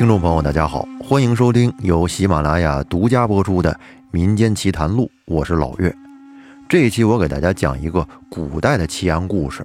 [0.00, 3.70] 听众朋友，大家好，欢迎收听由喜马拉雅独家播出的
[4.10, 5.94] 《民间奇谈录》，我是老岳。
[6.70, 9.62] 这一期我给大家讲一个古代的奇案故事，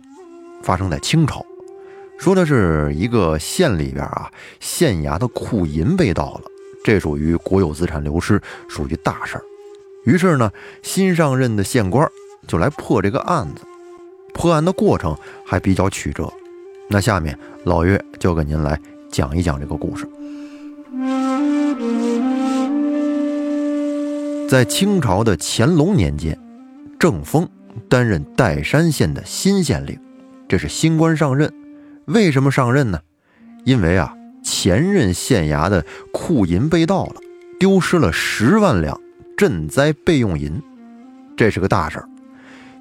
[0.61, 1.41] 发生在清朝，
[2.19, 4.29] 说的是一个县里边啊，
[4.59, 6.41] 县衙的库银被盗了，
[6.83, 9.43] 这属于国有资产流失，属于大事儿。
[10.03, 10.51] 于是呢，
[10.83, 12.05] 新上任的县官
[12.45, 13.61] 就来破这个案子。
[14.33, 15.15] 破案的过程
[15.45, 16.29] 还比较曲折，
[16.89, 18.77] 那下面老岳就给您来
[19.09, 20.05] 讲一讲这个故事。
[24.55, 26.39] 在清朝的乾隆年间，
[26.97, 27.45] 郑丰
[27.89, 29.99] 担任岱山县的新县令，
[30.47, 31.53] 这是新官上任。
[32.05, 32.97] 为什么上任呢？
[33.65, 37.15] 因为啊，前任县衙的库银被盗了，
[37.59, 38.97] 丢失了十万两
[39.35, 40.63] 赈灾备用银，
[41.35, 42.07] 这是个大事儿。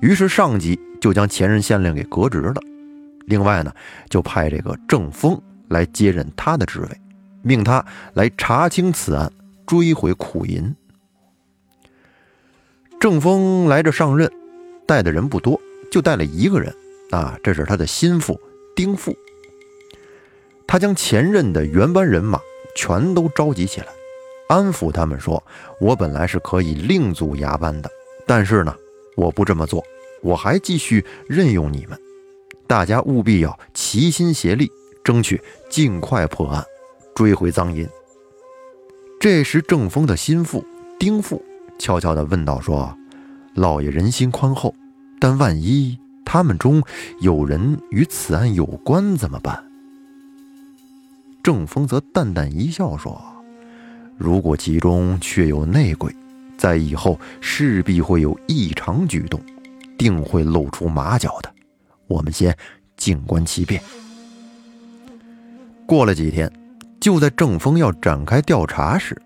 [0.01, 2.55] 于是上级就将前任县令给革职了。
[3.27, 3.73] 另外呢，
[4.09, 6.89] 就派这个郑丰来接任他的职位，
[7.43, 9.29] 命他来查清此案，
[9.67, 10.73] 追回库银。
[13.01, 14.31] 郑峰来这上任，
[14.87, 16.75] 带的人不多，就带了一个人
[17.11, 18.41] 啊，这是他的心腹
[18.75, 19.15] 丁富。
[20.67, 22.41] 他将前任的原班人马
[22.75, 23.89] 全都召集起来，
[24.49, 25.43] 安抚他们说
[25.79, 27.91] ：“我本来是可以另组衙班的，
[28.27, 28.75] 但是呢，
[29.17, 29.85] 我不这么做，
[30.23, 32.01] 我还继续任用你们。
[32.67, 34.73] 大家务必要齐心协力，
[35.05, 36.65] 争取尽快破案，
[37.15, 37.87] 追回赃银。”
[39.21, 40.65] 这时，郑峰的心腹
[40.99, 41.45] 丁富。
[41.79, 42.97] 悄悄地问道：“说，
[43.55, 44.75] 老爷人心宽厚，
[45.19, 46.83] 但万一他们中
[47.21, 49.65] 有人与此案有关，怎么办？”
[51.43, 53.21] 郑峰则淡淡一笑说
[54.17, 56.15] ：“如果其中确有内鬼，
[56.57, 59.39] 在以后势必会有异常举动，
[59.99, 61.53] 定会露出马脚的。
[62.07, 62.57] 我们先
[62.97, 63.83] 静观其变。”
[65.87, 66.51] 过了几天，
[66.99, 69.21] 就在郑峰要展开调查时，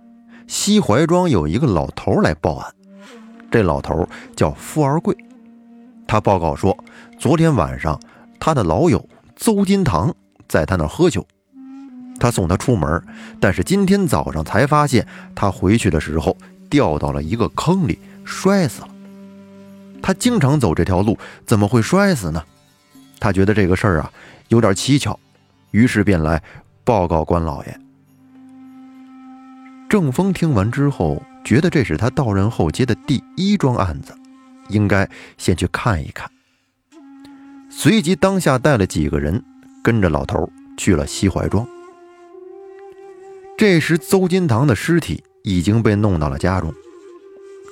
[0.49, 2.75] 西怀庄有一个老头来报案，
[3.51, 5.15] 这老头叫富二贵，
[6.07, 6.77] 他报告说，
[7.19, 8.01] 昨天晚上
[8.41, 10.13] 他的老友邹金堂
[10.49, 11.25] 在他那喝酒，
[12.19, 13.01] 他送他出门，
[13.39, 16.35] 但是今天早上才发现他回去的时候
[16.71, 18.89] 掉到了一个坑里，摔死了。
[20.03, 22.43] 他经常走这条路，怎么会摔死呢？
[23.21, 24.11] 他觉得这个事儿啊
[24.49, 25.19] 有点蹊跷，
[25.73, 26.43] 于是便来
[26.85, 27.81] 报告关老爷。
[29.89, 34.15] 郑峰听完之后，觉得这是他到任后接的第一桩案子，
[34.69, 36.31] 应该先去看一看。
[37.71, 39.43] 随即，当下带了几个人，
[39.83, 41.67] 跟着老头去了西怀庄。
[43.57, 46.73] 这时，邹金堂的尸体已经被弄到了家中。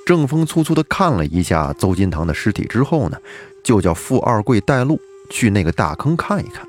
[0.03, 3.17] 郑峰粗粗的看了一下邹金堂的尸体之后呢，
[3.63, 4.99] 就叫富二贵带路
[5.29, 6.67] 去那个大坑看一看。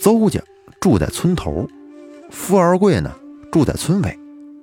[0.00, 0.40] 邹家
[0.80, 1.68] 住在村头，
[2.30, 3.12] 富二贵呢？
[3.50, 4.18] 住在村尾，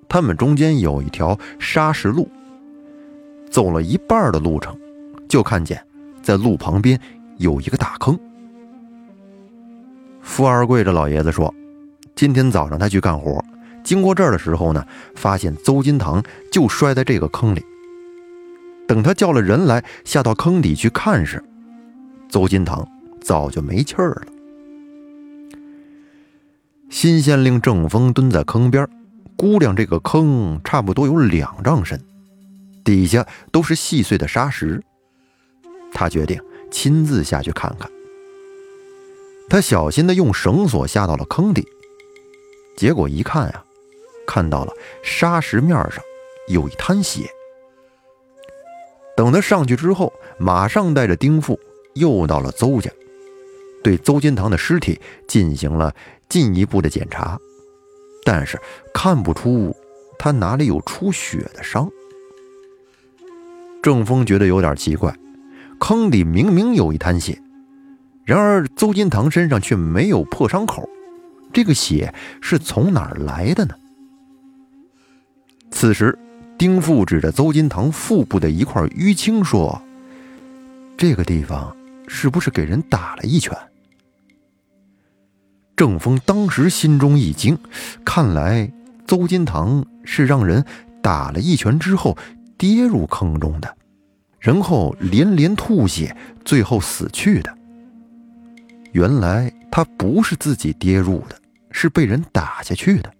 [0.07, 2.29] 他们中间有一条沙石路。
[3.50, 4.78] 走了一半的路程，
[5.29, 5.81] 就看见
[6.22, 7.00] 在路旁边
[7.38, 8.19] 有一个大坑。
[10.22, 11.53] 富二贵这老爷子说
[12.16, 13.41] ：“今天早上他去干活，
[13.84, 14.85] 经过这儿的时候呢，
[15.16, 17.63] 发现邹金堂就摔在这个坑里。
[18.88, 21.41] 等他叫了人来下到坑底去看时，
[22.28, 22.85] 邹金堂
[23.22, 24.24] 早就没气儿了。”
[26.95, 28.88] 新县令郑峰蹲在坑边，
[29.35, 32.01] 估量这个坑差不多有两丈深，
[32.85, 34.81] 底下都是细碎的沙石。
[35.91, 36.41] 他决定
[36.72, 37.91] 亲自下去看看。
[39.50, 41.67] 他小心地用绳索下到了坑底，
[42.78, 43.62] 结果一看呀，
[44.25, 44.72] 看到了
[45.03, 46.01] 沙石面上
[46.47, 47.29] 有一滩血。
[49.17, 51.59] 等他上去之后，马上带着丁富
[51.95, 52.89] 又到了邹家，
[53.85, 55.94] 对邹金堂的尸体进行了。
[56.28, 57.40] 进一步的检查，
[58.25, 58.59] 但是
[58.91, 59.73] 看不出
[60.18, 61.88] 他哪里有出血的伤。
[63.84, 65.15] 郑峰觉得有点奇怪，
[65.80, 67.39] 坑里明明有一滩血，
[68.25, 70.89] 然而邹金堂身上却没有破伤口，
[71.54, 72.12] 这个血
[72.42, 73.75] 是从哪儿来的呢？
[75.69, 76.18] 此时，
[76.57, 79.80] 丁富指着邹金堂腹部的一块淤青说
[80.98, 81.74] ：“这个地方
[82.07, 83.56] 是不是给人打了一拳？”
[85.75, 87.57] 郑峰当时心中一惊，
[88.06, 88.72] 看来
[89.06, 90.63] 邹金堂是让人
[91.01, 92.18] 打了一拳之后
[92.57, 93.75] 跌入坑中的，
[94.39, 97.57] 然后连连吐血，最后死去的。
[98.94, 101.38] 原来他不是自己跌入的，
[101.72, 103.12] 是被人打下去的。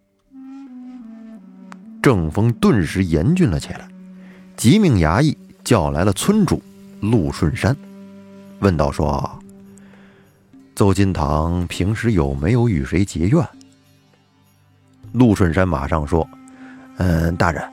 [2.02, 3.88] 郑峰顿时严峻了起来，
[4.56, 6.62] 急命衙役叫来了村主
[7.02, 7.76] 陆顺山，
[8.60, 9.40] 问道：“说。”
[10.76, 13.48] 邹金堂平时有没有与谁结怨？
[15.14, 16.28] 陆顺山马上说
[17.00, 17.64] ：“嗯，大人，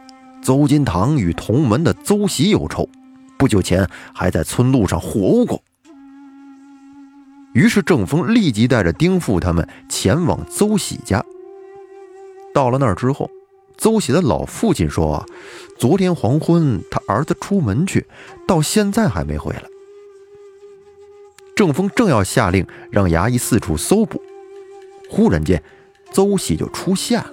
[0.40, 2.88] 邹金堂与同门的邹喜有仇，
[3.36, 5.60] 不久前还在村路上互殴过。”
[7.54, 11.24] 于是郑峰立即带着丁父他们前往邹喜家。
[12.54, 13.28] 到了那儿之后，
[13.76, 15.26] 邹喜的老父亲说
[15.76, 18.06] ：“昨天黄昏，他儿子出门去，
[18.46, 19.64] 到现在还没回来。”
[21.62, 24.20] 郑峰正要下令让衙役四处搜捕，
[25.08, 25.62] 忽然间，
[26.10, 27.30] 邹喜就出现了。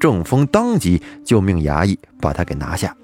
[0.00, 2.96] 郑峰当即就命衙役把他给拿下。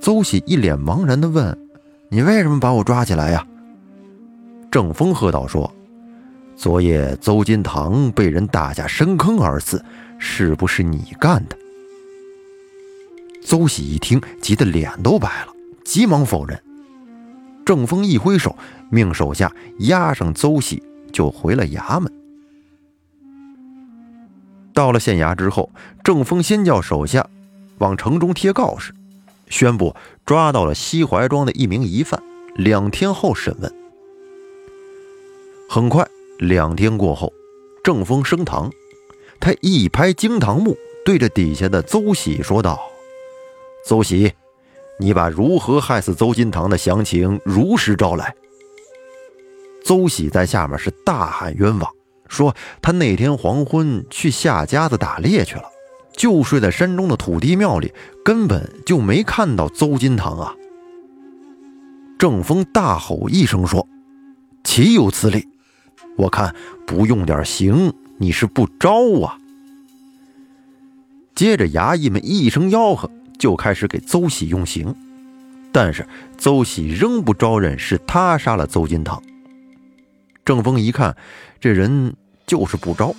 [0.00, 1.58] 邹喜一脸茫然地问
[2.08, 3.44] ：“你为什么把我抓起来呀？”
[4.70, 5.74] 郑峰喝道：“说，
[6.54, 9.84] 昨夜邹金堂被人打下深坑而死，
[10.20, 11.58] 是不是你干的？”
[13.42, 15.52] 邹喜一听，急得脸都白了，
[15.84, 16.56] 急忙否认。
[17.64, 18.56] 郑峰一挥手，
[18.90, 20.82] 命手下押上邹喜，
[21.12, 22.12] 就回了衙门。
[24.72, 25.70] 到了县衙之后，
[26.02, 27.26] 郑峰先叫手下
[27.78, 28.92] 往城中贴告示，
[29.48, 29.94] 宣布
[30.26, 32.22] 抓到了西怀庄的一名疑犯，
[32.56, 33.72] 两天后审问。
[35.70, 36.06] 很快，
[36.38, 37.32] 两天过后，
[37.82, 38.70] 郑峰升堂，
[39.40, 42.78] 他一拍惊堂木，对着底下的邹喜说道
[43.88, 44.32] ：“邹喜。”
[44.98, 48.34] 你把如何害死邹金堂的详情如实招来。
[49.84, 51.90] 邹喜在下面是大喊冤枉，
[52.28, 55.64] 说他那天黄昏去下家子打猎去了，
[56.16, 57.92] 就睡在山中的土地庙里，
[58.24, 60.54] 根本就没看到邹金堂啊。
[62.18, 63.86] 郑峰大吼一声说
[64.64, 65.46] ：“岂有此理！
[66.16, 66.54] 我看
[66.86, 69.36] 不用点刑，你是不招啊！”
[71.34, 73.10] 接着衙役们一声吆喝。
[73.44, 74.96] 就开始给邹喜用刑，
[75.70, 76.08] 但是
[76.38, 79.22] 邹喜仍不招认是他杀了邹金堂。
[80.46, 81.14] 郑峰一看
[81.60, 83.14] 这人就是不招，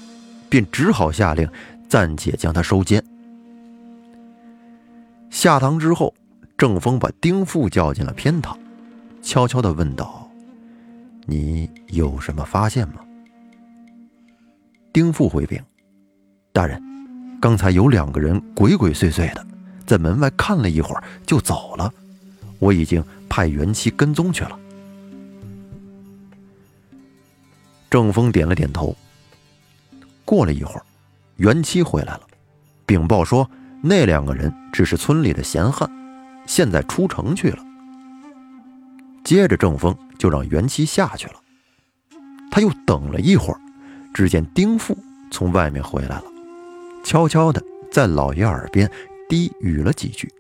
[0.50, 1.48] 便只好下令
[1.88, 3.04] 暂且将他收监。
[5.30, 6.12] 下堂之后，
[6.58, 8.58] 郑峰把丁富叫进了偏堂，
[9.22, 10.28] 悄悄地问道
[11.28, 12.96] ：“你有什么发现吗？”
[14.92, 15.62] 丁富回禀
[16.52, 16.82] ：“大人，
[17.40, 19.46] 刚才有两个人鬼鬼祟祟的。”
[19.86, 21.94] 在门外看了一会儿就走了，
[22.60, 24.60] 我已经派元七跟踪去了。
[27.90, 28.96] 郑峰点了点头。
[30.26, 30.84] 过了一会儿，
[31.38, 32.22] 元七回来了，
[32.86, 33.50] 禀报说
[33.82, 35.90] 那两个人只是村里的闲汉，
[36.48, 37.64] 现在出城去了。
[39.24, 41.36] 接着郑峰就让元七下去了。
[42.50, 43.60] 他又等了一会儿，
[44.14, 44.98] 只见丁富
[45.30, 46.24] 从外面回来了，
[47.04, 48.90] 悄悄的在老爷耳边。
[49.28, 50.32] 低语了几句，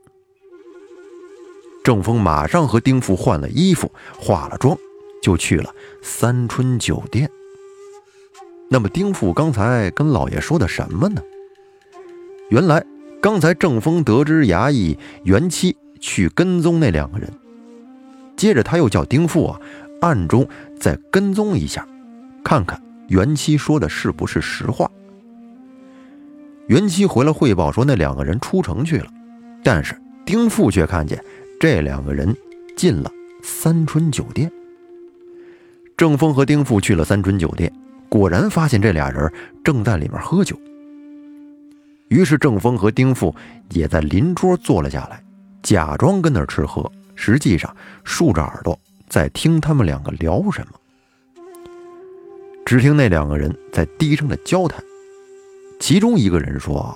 [1.83, 4.77] 郑峰马上和丁父换了衣服，化了妆，
[5.21, 7.29] 就去了三春酒店。
[8.69, 11.21] 那么丁父刚才跟老爷说的什么呢？
[12.49, 12.83] 原来
[13.21, 17.31] 刚才郑峰得知衙役袁七去跟踪那两个人，
[18.35, 19.59] 接着他又叫丁父啊，
[20.01, 20.47] 暗中
[20.79, 21.87] 再跟踪一下，
[22.43, 24.89] 看看袁七说的是不是实话。
[26.67, 29.07] 袁妻回来汇报说，那两个人出城去了，
[29.63, 29.95] 但是
[30.25, 31.23] 丁父却看见
[31.59, 32.35] 这两个人
[32.75, 33.11] 进了
[33.43, 34.51] 三春酒店。
[35.95, 37.71] 郑峰和丁父去了三春酒店，
[38.09, 39.31] 果然发现这俩人
[39.63, 40.59] 正在里面喝酒。
[42.07, 43.33] 于是郑峰和丁父
[43.69, 45.23] 也在邻桌坐了下来，
[45.61, 50.73] 假装跟那儿吃喝，实际上竖着耳朵在听他们两个聊什么。
[52.65, 54.83] 只听那两个人在低声的交谈。
[55.79, 56.95] 其中一个人说：“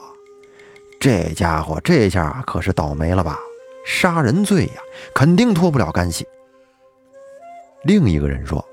[1.00, 3.40] 这家伙这下可是倒霉了吧？
[3.86, 4.82] 杀人罪呀，
[5.14, 6.26] 肯定脱不了干系。”
[7.86, 8.64] 另一个人说：“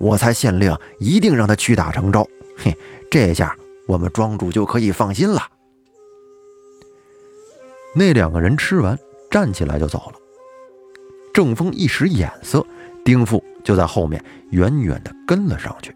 [0.00, 2.26] 我猜县令，一定让他屈打成招。
[2.56, 2.76] 嘿，
[3.10, 3.56] 这下
[3.86, 5.42] 我们庄主就可以放心了。”
[7.94, 8.98] 那两个人吃完，
[9.30, 10.18] 站起来就走了。
[11.32, 12.66] 郑峰一使眼色，
[13.04, 15.94] 丁富就在后面远远地跟了上去，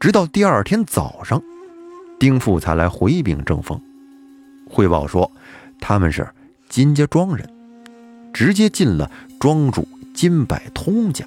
[0.00, 1.42] 直到第二天早上。
[2.18, 3.80] 丁富才来回禀郑峰，
[4.68, 5.30] 汇报说
[5.80, 6.28] 他们是
[6.68, 7.48] 金家庄人，
[8.32, 11.24] 直接进了庄主金百通家。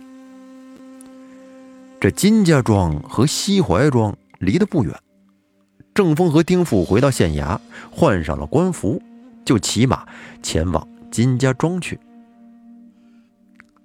[2.00, 4.94] 这金家庄和西怀庄离得不远，
[5.94, 7.58] 郑峰和丁富回到县衙，
[7.92, 9.02] 换上了官服，
[9.46, 10.06] 就骑马
[10.44, 11.98] 前往金家庄去。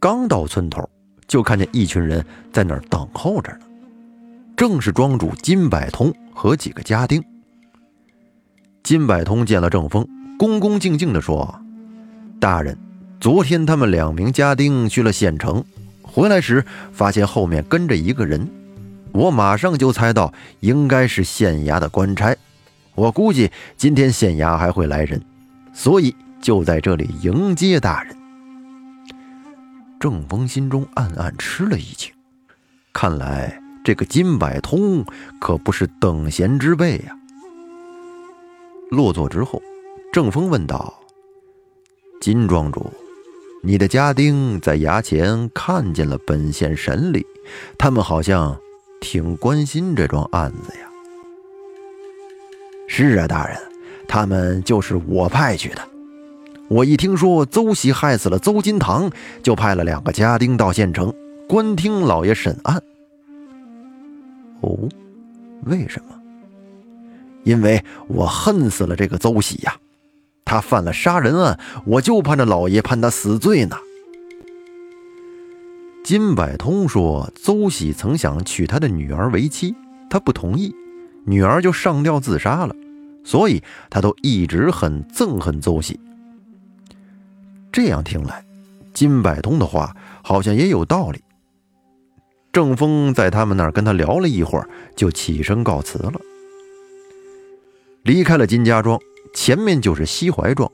[0.01, 0.89] 刚到村头，
[1.29, 3.66] 就看见一群人在那儿等候着呢，
[4.57, 6.13] 正是庄主金百通。
[6.39, 7.25] 和几个家丁，
[8.83, 10.07] 金百通见了郑峰，
[10.39, 11.63] 恭恭敬敬地说
[12.39, 12.77] ：“大人，
[13.19, 15.65] 昨天他们两名家丁去了县城，
[16.03, 18.47] 回来时发现后面跟着一个人，
[19.13, 22.37] 我马上就猜到应该是县衙的官差。
[22.95, 25.19] 我估计今天县衙还会来人，
[25.73, 28.15] 所以就在这里迎接大人。
[29.99, 32.13] 郑峰心中暗暗吃了一惊，
[32.93, 35.05] 看来这个金百通
[35.41, 37.17] 可不是等闲之辈呀。
[38.91, 39.63] 落座之后，
[40.13, 40.93] 郑峰问道
[42.21, 42.91] ：“金庄主，
[43.63, 47.25] 你的家丁在衙前看见了本县审理，
[47.79, 48.59] 他们好像
[49.01, 50.91] 挺关心这桩案子呀。”
[52.91, 53.57] 是啊，大人，
[54.09, 55.89] 他们就是我派去的。
[56.67, 59.09] 我一听说邹喜害死了邹金堂，
[59.45, 61.15] 就派了两个家丁到县城
[61.49, 62.83] 观听老爷审案。
[64.67, 64.89] 哦，
[65.65, 66.15] 为什么？
[67.45, 69.77] 因为我恨死了这个邹喜呀！
[70.45, 73.77] 他犯了杀人案，我就盼着老爷判他死罪呢。
[76.05, 79.75] 金百通说，邹喜曾想娶他的女儿为妻，
[80.11, 80.75] 他不同意。
[81.25, 82.75] 女儿就上吊自杀了，
[83.25, 85.99] 所以他都一直很憎恨邹喜。
[87.73, 88.45] 这样听来，
[88.95, 91.21] 金百通的话好像也有道理。
[92.57, 96.15] 郑峰在他们那儿跟他聊了一会儿，就起身告辞了，
[98.03, 98.99] 离开了金家庄。
[99.35, 100.73] 前面就是西怀庄。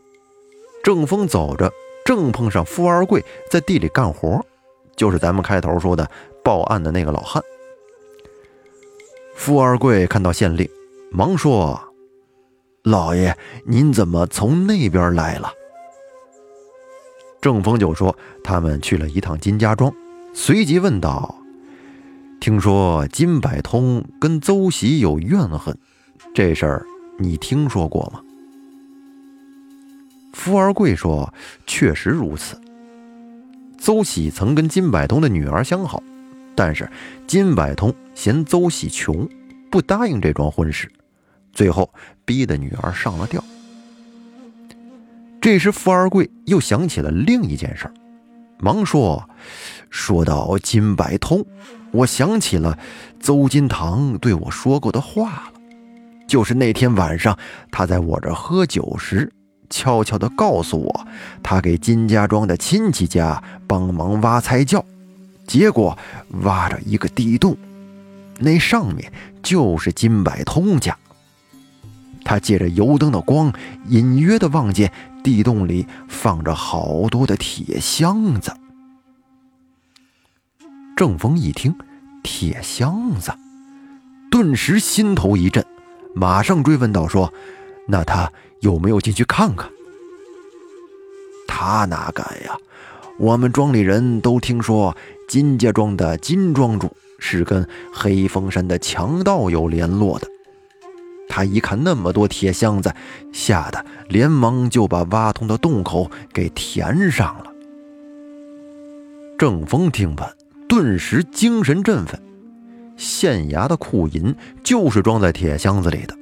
[0.84, 1.72] 郑峰走着，
[2.04, 4.40] 正碰上富二贵在地里干活，
[4.94, 6.08] 就是咱们开头说的
[6.44, 7.42] 报案的那个老汉。
[9.34, 10.70] 富二贵看到县令，
[11.10, 11.80] 忙说
[12.84, 13.36] ：“老爷，
[13.66, 15.52] 您怎么从那边来了？”
[17.42, 19.92] 郑峰就说：“他们去了一趟金家庄。”
[20.32, 21.34] 随即问道
[22.42, 25.78] ：“听说金百通跟邹喜有怨恨，
[26.34, 26.84] 这事儿
[27.16, 28.20] 你听说过吗？”
[30.34, 31.32] 富二贵说
[31.68, 32.60] ：“确实如此。
[33.78, 36.02] 邹喜曾跟金百通的女儿相好。”
[36.56, 36.90] 但是
[37.28, 39.28] 金百通嫌邹喜穷，
[39.70, 40.90] 不答应这桩婚事，
[41.52, 41.94] 最后
[42.24, 43.42] 逼得女儿上了吊。
[45.40, 47.94] 这时富二贵又想起了另一件事儿，
[48.62, 49.28] 忙说
[49.90, 51.44] ：“说到金百通，
[51.90, 52.78] 我想起了
[53.18, 55.60] 邹金堂对我说过的话了，
[56.28, 57.36] 就是那天晚上
[57.72, 59.32] 他在我这喝酒时，
[59.68, 61.06] 悄悄地告诉我，
[61.42, 64.84] 他给金家庄的亲戚家帮忙挖菜窖。”
[65.44, 65.98] 结果
[66.44, 67.56] 挖着一个地洞，
[68.38, 70.96] 那上面就是金百通家。
[72.24, 73.52] 他借着油灯的光，
[73.88, 74.92] 隐约的望见
[75.22, 78.52] 地洞里放着好多的铁箱子。
[80.96, 81.74] 郑峰一听
[82.22, 83.32] 铁箱子，
[84.30, 85.64] 顿时心头一震，
[86.14, 87.32] 马上追问道：“说，
[87.88, 89.70] 那他有没有进去看看？”
[91.48, 92.56] 他哪敢呀！
[93.18, 94.96] 我们庄里人都听说。
[95.28, 100.28] 金家庄的金庄主是跟黑风山的强盗有联络的。
[101.32, 102.94] 他一看那么多铁箱子，
[103.32, 107.46] 吓得连忙就把挖通的洞口给填上了。
[109.38, 110.30] 郑峰听完，
[110.68, 112.20] 顿时精神振奋。
[112.98, 116.14] 县衙的库银就是装在铁箱子里的，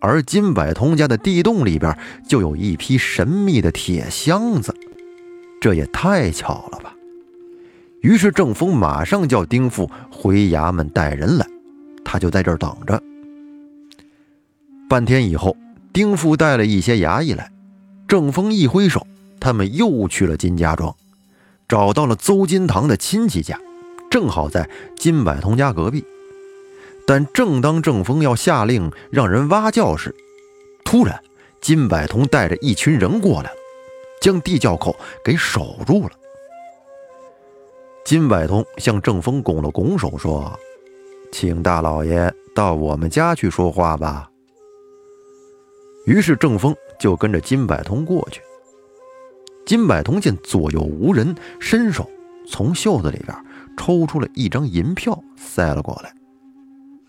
[0.00, 1.94] 而金百通家的地洞里边
[2.26, 4.74] 就有一批神秘的铁箱子，
[5.60, 6.94] 这也太巧了吧！
[8.00, 11.46] 于是郑峰马上叫丁富回衙门带人来，
[12.02, 13.00] 他就在这儿等着。
[14.88, 15.56] 半天以后，
[15.92, 17.50] 丁富带了一些衙役来，
[18.06, 19.04] 郑峰一挥手，
[19.40, 20.94] 他们又去了金家庄，
[21.68, 23.58] 找到了邹金堂的亲戚家，
[24.08, 26.04] 正好在金百通家隔壁。
[27.04, 30.14] 但正当郑峰要下令让人挖窖时，
[30.84, 31.20] 突然
[31.60, 33.56] 金百通带着一群人过来了，
[34.20, 36.12] 将地窖口给守住了。
[38.04, 40.56] 金百通向郑峰拱了拱手，说
[41.32, 44.30] ：“请大老爷到我们家去说话吧。”
[46.06, 48.40] 于是郑峰就跟着金百通过去。
[49.66, 52.08] 金百通见左右无人，伸手
[52.48, 53.36] 从袖子里边
[53.76, 56.14] 抽出了一张银票，塞了过来。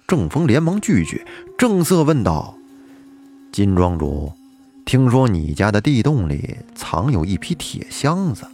[0.08, 1.26] 郑峰连忙拒绝，
[1.58, 2.58] 正色问道
[3.54, 4.32] ：“金庄主，
[4.86, 8.46] 听说你家的地洞里藏有一批铁箱子，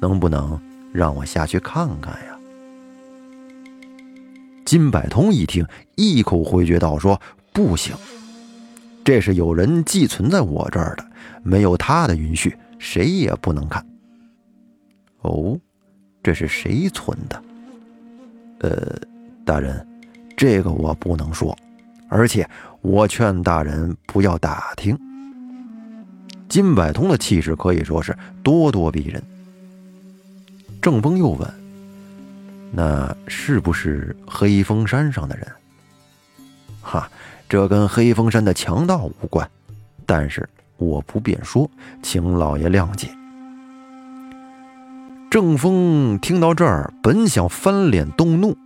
[0.00, 0.58] 能不能？”
[0.92, 2.38] 让我下去看看呀！
[4.64, 7.20] 金百通一听，一口回绝道：“说
[7.52, 7.94] 不行，
[9.06, 11.06] 这是有人寄存在我这儿的，
[11.44, 13.86] 没有他的允许，谁也不能看。”
[15.22, 15.56] 哦，
[16.24, 17.42] 这是谁存的？
[18.58, 19.00] 呃，
[19.44, 19.86] 大人，
[20.36, 21.56] 这个我不能说，
[22.08, 22.44] 而且
[22.80, 24.98] 我劝大人不要打听。
[26.48, 29.22] 金百通的气势可以说是咄咄逼人。
[30.82, 31.48] 郑峰又问
[32.74, 35.46] ：“那是不是黑风山上的人？
[36.80, 37.08] 哈，
[37.48, 39.48] 这跟黑风山的强盗无关，
[40.04, 40.48] 但是
[40.78, 41.70] 我不便说，
[42.02, 43.08] 请老爷谅解。
[45.30, 48.56] 郑峰听到这儿，本想翻脸动怒，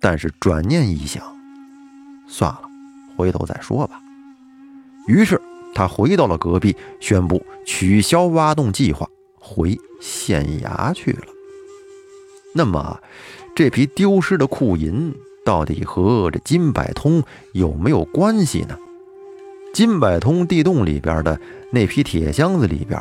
[0.00, 1.22] 但是转念一想，
[2.26, 2.62] 算了，
[3.16, 4.00] 回头再说吧。
[5.06, 5.40] 于是
[5.74, 9.08] 他回到了隔壁，宣布取消挖洞计划，
[9.38, 11.26] 回县衙去了。
[12.54, 13.00] 那么，
[13.54, 15.14] 这批丢失的库银
[15.44, 17.22] 到底和这金百通
[17.52, 18.76] 有没有关系呢？
[19.72, 21.38] 金百通地洞里边的
[21.70, 23.00] 那批铁箱子里边，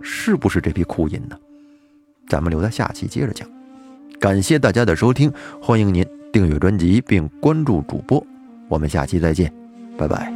[0.00, 1.38] 是不是这批库银呢？
[2.28, 3.48] 咱们留在下期接着讲。
[4.18, 8.24] 感谢大家的收听，欢迎您订阅专辑并关注主播。
[8.68, 9.52] 我们下期再见，
[9.96, 10.35] 拜拜。